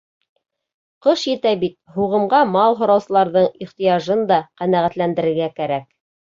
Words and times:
Ҡыш 1.05 1.25
етә 1.27 1.51
бит, 1.63 1.75
һуғымға 1.97 2.39
мал 2.53 2.77
һораусыларҙың 2.79 3.45
ихтыяжын 3.67 4.25
да 4.33 4.41
ҡәнәғәтләндерергә 4.63 5.53
кәрәк. 5.63 5.87